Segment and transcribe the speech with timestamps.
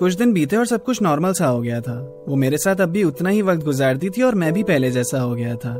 [0.00, 1.94] कुछ दिन बीते और सब कुछ नॉर्मल सा हो गया था।
[2.28, 5.20] वो मेरे साथ अब भी उतना ही वक्त गुजारती थी और मैं भी पहले जैसा
[5.20, 5.74] हो गया था।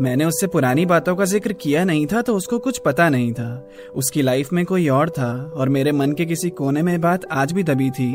[0.00, 3.68] मैंने उससे पुरानी बातों का ज़िक्र किया नहीं था तो उसको कुछ पता नहीं था।
[3.94, 7.52] उसकी लाइफ में कोई और था और मेरे मन के किसी कोने में बात आज
[7.52, 8.12] भी दबी थी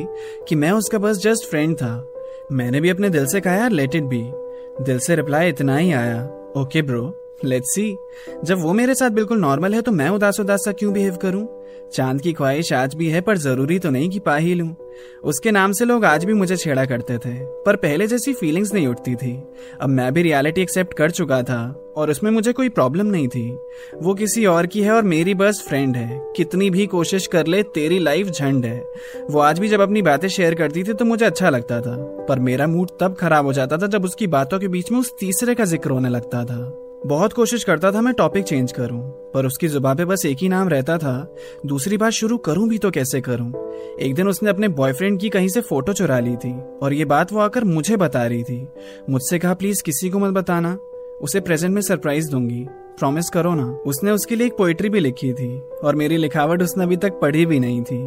[0.50, 1.96] कि मैं उसका बस जस्ट फ्रेंड था।
[2.52, 4.24] मैंने भी अपने दिल से कहा, यार लेट इट बी
[4.82, 6.24] दिल से रिप्लाई इतना ही आया
[6.58, 7.04] ओके ब्रो
[7.40, 7.96] लेट्स सी
[8.46, 11.48] जब वो मेरे साथ बिल्कुल नॉर्मल है तो मैं उदास उदास सा क्यों बिहेव करूँ?
[11.94, 14.76] चाँद की ख्वाहिश आज भी है, पर ज़रूरी तो नहीं कि पा ही लूँ।
[15.24, 17.34] उसके नाम से लोग आज भी मुझे छेड़ा करते थे,
[17.64, 19.34] पर पहले जैसी फीलिंग्स नहीं उठती थी।
[19.82, 21.60] अब मैं भी रियलिटी एक्सेप्ट कर चुका था,
[21.98, 23.50] और उसमें मुझे कोई प्रॉब्लम नहीं थी।
[24.02, 27.64] वो किसी और की है, और मेरी बस फ्रेंड है। कितनी भी कोशिश कर ले,
[27.64, 28.80] तेरी लाइफ झंड है।
[29.30, 31.96] वो आज भी जब अपनी बातें शेयर करती थी तो मुझे अच्छा लगता था।
[32.30, 35.14] पर मेरा मूड तब खराब हो जाता था, जब उसकी बातों के बीच में उस
[35.20, 39.02] तीसरे का ज़िक्र होने लगता था। बहुत कोशिश करता था मैं टॉपिक चेंज करूँ,
[39.34, 41.36] पर उसकी जुबा पे बस एक ही नाम रहता था,
[41.66, 43.52] दूसरी बात शुरू करूँ भी तो कैसे करूँ?
[44.00, 47.34] एक दिन उसने अपने बॉयफ्रेंड की कहीं से फ़ोटो चुरा ली थी, और ये बात
[47.34, 48.68] वो आकर मुझे बता रही थी।
[49.10, 50.78] मुझसे कहा प्लीज़ किसी को मत बताना,
[51.22, 52.66] उसे प्रेजेंट में सरप्राइज़ दूँगी
[53.00, 56.84] प्रॉमिस करो ना। उसने उसके लिए एक पोइट्री भी लिखी थी, और मेरी लिखावट उसने
[56.84, 58.04] अभी तक पढ़ी भी नहीं थी।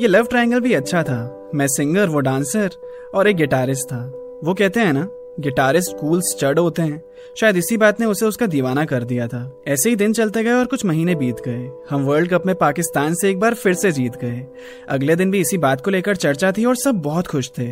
[0.00, 2.70] ये लव ट्रायंगल भी अच्छा था, मैं सिंगर वो डांसर
[3.14, 4.04] और एक गिटारिस्ट था।
[4.44, 5.08] वो कहते हैं ना
[5.40, 7.02] गिटारिस्ट कूल स्टड होते हैं।
[7.36, 10.52] शायद इसी बात ने उसे उसका दीवाना कर दिया था। ऐसे ही दिन चलते गए
[10.52, 13.92] और कुछ महीने बीत गए। हम वर्ल्ड कप में पाकिस्तान से एक बार फिर से
[13.92, 14.46] जीत गए।
[14.88, 17.68] अगले दिन भी इसी बात को लेकर चर्चा थी और सब बहुत खुश थे।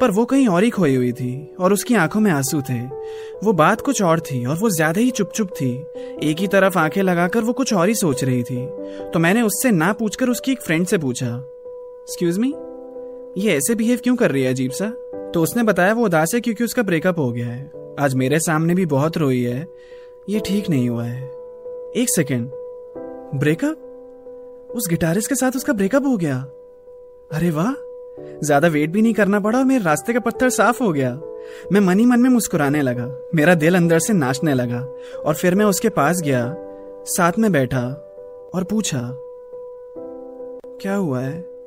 [0.00, 2.80] पर वो कहीं और ही खोई हुई थी और उसकी आँखों में आँसू थे।
[3.44, 5.72] वो बात कुछ और थी और वो ज़्यादा ही चुप चुप थी।
[6.22, 8.66] एक ही तरफ़ आँखें लगाकर वो कुछ और ही सोच रही थी।
[9.12, 12.54] तो मैंने उससे ना पूछकर उसकी एक फ्रेंड से पूछा एक्सक्यूज मी
[13.38, 14.92] ये ऐसे बिहेव क्यों कर रही है अजीब सा?
[15.34, 18.74] तो उसने बताया वो उदास है क्योंकि उसका ब्रेकअप हो गया है। आज मेरे सामने
[18.74, 19.66] भी बहुत रोई है।
[20.28, 21.22] ये ठीक नहीं हुआ है।
[21.96, 22.50] एक सेकेंड
[23.34, 26.36] ब्रेकअप उस गिटारिस्ट के साथ उसका ब्रेकअप हो गया?
[27.30, 27.72] अरे वाह!
[28.44, 31.10] ज़्यादा वेट भी नहीं करना पड़ा और मेरे रास्ते का पत्थर साफ़ हो गया।
[31.72, 34.80] मैं मनी मन में मुस्कुराने लगा। मेरा दिल अंदर से नाचने लगा
[35.26, 36.54] और फिर मैं उसके पास गया,
[37.06, 37.84] साथ में बैठा
[38.54, 39.00] और पूछा,
[40.80, 41.57] क्या हुआ है?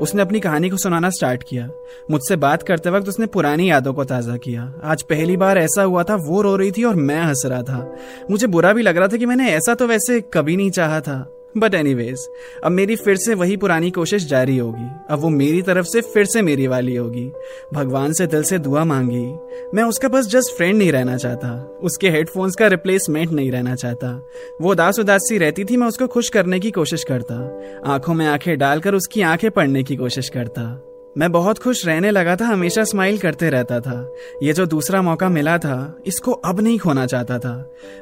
[0.00, 1.68] उसने अपनी कहानी को सुनाना स्टार्ट किया।
[2.10, 6.02] मुझसे बात करते वक्त उसने पुरानी यादों को ताज़ा किया। आज पहली बार ऐसा हुआ
[6.02, 7.96] था, वो रो रही थी और मैं हंस रहा था।
[8.30, 11.35] मुझे बुरा भी लग रहा था कि मैंने ऐसा तो वैसे कभी नहीं चाहा था।
[11.56, 12.28] बट एनीवेज
[12.64, 16.24] अब मेरी फिर से वही पुरानी कोशिश जारी होगी। अब वो मेरी तरफ़ से फिर
[16.24, 17.32] से मेरी वाली होगी।
[17.74, 19.26] भगवान से दिल से दुआ मांगी।
[19.74, 24.28] मैं उसका बस जस्ट फ्रेंड नहीं रहना चाहता। उसके हेडफोन्स का रिप्लेसमेंट नहीं रहना चाहता।
[24.60, 28.26] वो उदास उदास सी रहती थी, मैं उसको खुश करने की कोशिश करता। आँखों में
[28.26, 32.84] आँखें डालकर उसकी आँखें पढ़ने की कोशिश करता। मैं बहुत खुश रहने लगा था, हमेशा
[32.84, 37.38] स्माइल करते रहता था। ये जो दूसरा मौका मिला था, इसको अब नहीं खोना चाहता
[37.38, 37.54] था।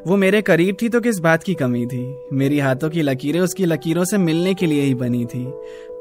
[0.06, 2.04] वो मेरे करीब थी तो किस बात की कमी थी?
[2.32, 5.44] मेरी हाथों की लकीरें उसकी लकीरों से मिलने के लिए ही बनी थी।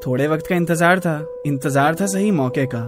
[0.06, 2.82] थोड़े वक्त का इंतज़ार था इंतज़ार था सही मौके का।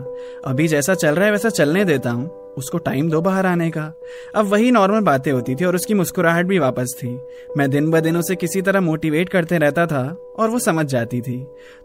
[0.47, 3.93] अभी जैसा चल रहा है, वैसा चलने देता हूँ। उसको टाइम दो बाहर आने का।
[4.34, 7.09] अब वही नॉर्मल बातें होती थी और उसकी मुस्कुराहट भी वापस थी।
[7.56, 10.05] मैं दिन ब दिन उसे किसी तरह मोटिवेट करते रहता था
[10.39, 11.39] और वो समझ जाती थी।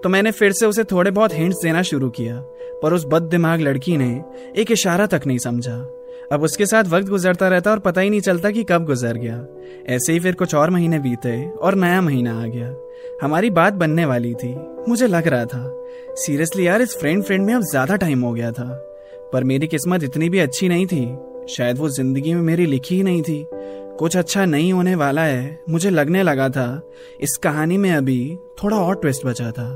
[0.04, 2.40] तो मैंने फिर से उसे थोड़े बहुत हिंट्स देना शुरू किया,
[2.84, 4.14] पर उस बद दिमाग लड़की ने
[4.56, 5.78] एक इशारा तक नहीं समझा।
[6.32, 9.46] अब उसके साथ वक्त गुजरता रहता और पता ही नहीं चलता कि कब गुजर गया।
[9.90, 12.74] ऐसे ही फिर कुछ और महीने बीते और नया महीना आ गया।
[13.22, 14.54] हमारी बात बनने वाली थी।
[14.90, 15.64] मुझे लग रहा था,
[16.18, 18.70] सीरियसली यार, इस फ्रेंड फ्रेंड में अब ज़्यादा टाइम हो गया था।
[19.34, 21.06] पर मेरी किस्मत इतनी भी अच्छी नहीं थी।
[21.50, 23.46] शायद वो ज़िंदगी में मेरी लिखी ही नहीं थी।
[24.00, 26.82] कुछ अच्छा नहीं होने वाला है, मुझे लगने लगा था।
[27.22, 29.68] इस कहानी में अभी थोड़ा और ट्विस्ट बचा था।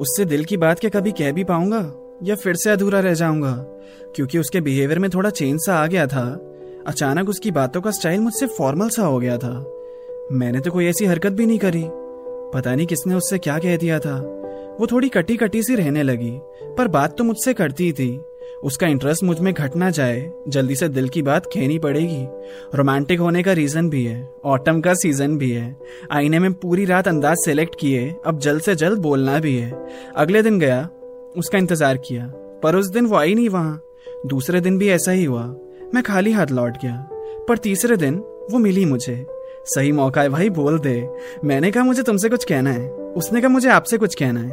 [0.00, 1.82] उससे दिल की बात क्या कभी कह भी पाऊँगा,
[2.22, 3.52] या फिर से अधूरा रह जाऊँगा,
[4.16, 6.24] क्योंकि उसके बिहेवियर में थोड़ा चेंज सा आ गया था।
[6.86, 9.52] अचानक उसकी बातों का स्टाइल मुझसे फॉर्मल सा हो गया था।
[10.32, 11.84] मैंने तो कोई ऐसी हरकत भी नहीं करी।
[12.54, 14.18] पता नहीं किसने उससे क्या कह दिया था।
[14.80, 16.30] वो थोड़ी कटी कटी सी रहने लगी,
[16.78, 18.10] पर बात तो मुझसे करती थी।
[18.62, 22.26] उसका इंटरेस्ट मुझमें घट ना जाए। जल्दी से दिल की बात कहनी पड़ेगी।
[22.74, 25.76] रोमांटिक होने का रीजन भी है। ऑटम का सीज़न भी है।
[26.12, 29.86] आईने में पूरी रात अंदाज सेलेक्ट किए। अब जल्द से जल्द बोलना भी है।
[30.16, 30.88] अगले दिन गया।
[31.36, 32.26] उसका इंतज़ार किया।
[32.62, 33.82] पर उस दिन वो आई नहीं वहाँ।
[34.26, 35.44] दूसरे दिन भी ऐसा ही हुआ।
[35.94, 37.08] मैं खाली हाथ लौट गया।
[37.48, 38.14] पर तीसरे दिन
[38.50, 39.26] वो मिली मुझे।
[39.64, 41.08] सही मौका है भाई, बोल दे।
[41.44, 44.50] मैंने कहा, मुझे तुमसे कुछ कहना है। उसने कहा, मुझे आपसे कुछ कहना है।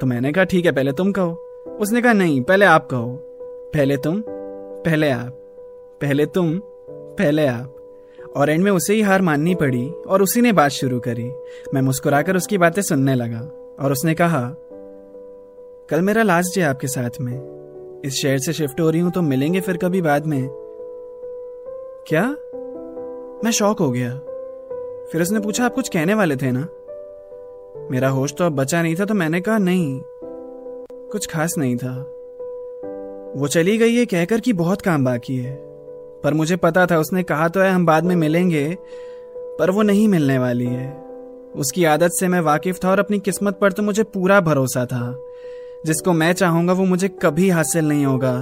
[0.00, 1.30] तो मैंने कहा, ठीक है, पहले तुम कहो।
[1.80, 3.25] उसने कहा, नहीं, पहले आप कहो।
[3.76, 4.22] पहले तुम,
[4.86, 5.28] पहले आप,
[6.00, 7.76] पहले तुम, पहले आप।
[8.36, 11.30] और एंड में उसे ही हार माननी पड़ी, और उसी ने बात शुरू करी।
[11.74, 13.40] मैं मुस्कुराकर उसकी बातें सुनने लगा,
[13.80, 14.54] और उसने कहा,
[15.90, 17.42] कल मेरा लास्ट डे आपके साथ में।
[18.04, 20.48] इस शहर से शिफ्ट हो रही हूँ तो मिलेंगे फिर कभी बाद में।
[22.08, 22.36] क्या?
[23.44, 24.10] मैं शौक हो गया।
[25.12, 26.68] फिर उसने पूछा, आप कुछ कहने वाले थे ना?
[27.90, 30.00] मेरा होश तो अब बचा नहीं था तो मैंने कहा, नहीं,
[30.92, 32.15] कुछ खास नहीं था।
[33.36, 35.56] वो चली गई है कहकर कि बहुत काम बाकी है।
[36.24, 38.76] पर मुझे पता था, उसने कहा तो है, हम बाद में मिलेंगे,
[39.36, 41.04] पर वो नहीं मिलने वाली है।
[41.56, 45.24] उसकी आदत से मैं वाकिफ था और अपनी किस्मत पर तो मुझे पूरा भरोसा था।
[45.86, 48.40] जिसको मैं चाहूँगा, वो मुझे कभी हासिल नहीं होगा।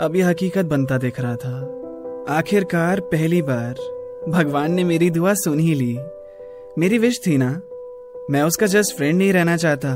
[0.00, 1.74] अब यह हकीकत बनता दिख रहा था।
[2.28, 3.74] आखिरकार पहली बार
[4.28, 5.98] भगवान ने मेरी दुआ सुन ही ली।
[6.78, 7.62] मेरी विश थी ना?
[8.30, 9.92] मैं उसका जस्ट फ्रेंड नहीं रहना चाहता।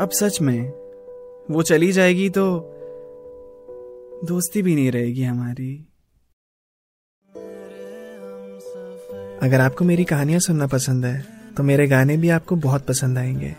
[0.00, 0.85] अब सच में
[1.48, 2.44] वो चली जाएगी तो
[4.24, 5.74] दोस्ती भी नहीं रहेगी हमारी।
[9.42, 11.24] अगर आपको मेरी कहानियाँ सुनना पसंद है
[11.56, 13.54] तो मेरे गाने भी आपको बहुत पसंद आएँगे।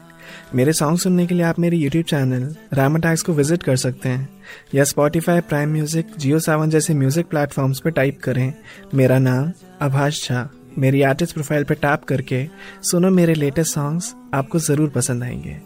[0.56, 4.28] मेरे सॉन्ग सुनने के लिए आप मेरे यूट्यूब चैनल रामाटैक्स को विज़िट कर सकते हैं,
[4.76, 8.54] या Spotify Prime music Jio Saavn जैसे म्यूज़िक प्लेटफॉर्म्स पर टाइप करें।
[8.94, 9.52] मेरा नाम
[9.82, 10.48] आभाष झा
[10.78, 12.46] मेरी आर्टिस्ट प्रोफ़ाइल पर टैप करके
[12.82, 15.58] सुनो मेरे लेटेस्ट सॉन्ग्स आपको ज़रूर पसंद आएँगे।